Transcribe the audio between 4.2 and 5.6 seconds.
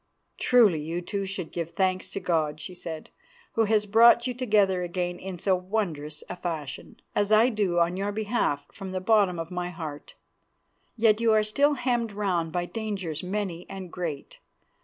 you together again in so